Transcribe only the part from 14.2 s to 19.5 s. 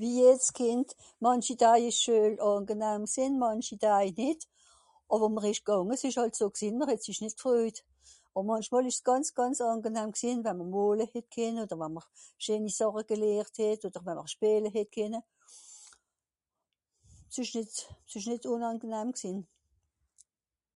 spìele het kenne. S'ìsch nìt... s'ìsch nìt ùnangenahm gsìnn.